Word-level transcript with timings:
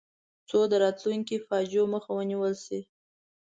څو 0.49 0.59
د 0.71 0.73
راتلونکو 0.83 1.35
فاجعو 1.47 1.85
مخه 1.93 2.11
ونیول 2.15 2.53
شي. 2.65 2.79